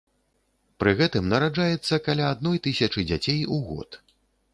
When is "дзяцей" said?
3.13-3.39